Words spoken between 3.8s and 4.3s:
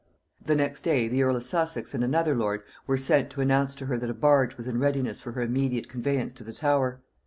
her that a